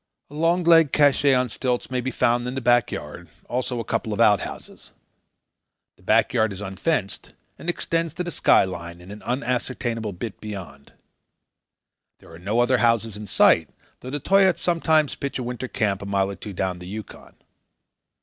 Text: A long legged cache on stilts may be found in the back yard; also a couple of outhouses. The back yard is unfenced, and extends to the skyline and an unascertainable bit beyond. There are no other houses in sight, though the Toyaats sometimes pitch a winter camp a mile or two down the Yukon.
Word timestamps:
A 0.31 0.33
long 0.33 0.63
legged 0.63 0.91
cache 0.93 1.25
on 1.35 1.47
stilts 1.47 1.91
may 1.91 2.01
be 2.01 2.09
found 2.09 2.47
in 2.47 2.55
the 2.55 2.59
back 2.59 2.91
yard; 2.91 3.29
also 3.47 3.79
a 3.79 3.83
couple 3.83 4.13
of 4.13 4.19
outhouses. 4.19 4.93
The 5.95 6.01
back 6.01 6.33
yard 6.33 6.51
is 6.51 6.59
unfenced, 6.59 7.33
and 7.59 7.69
extends 7.69 8.15
to 8.15 8.23
the 8.23 8.31
skyline 8.31 8.99
and 8.99 9.11
an 9.11 9.21
unascertainable 9.23 10.13
bit 10.13 10.41
beyond. 10.41 10.93
There 12.17 12.31
are 12.31 12.39
no 12.39 12.61
other 12.61 12.79
houses 12.79 13.15
in 13.15 13.27
sight, 13.27 13.69
though 13.99 14.09
the 14.09 14.19
Toyaats 14.19 14.63
sometimes 14.63 15.13
pitch 15.13 15.37
a 15.37 15.43
winter 15.43 15.67
camp 15.67 16.01
a 16.01 16.07
mile 16.07 16.31
or 16.31 16.35
two 16.35 16.53
down 16.53 16.79
the 16.79 16.87
Yukon. 16.87 17.35